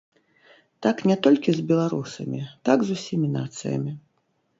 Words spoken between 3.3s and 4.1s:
нацыямі.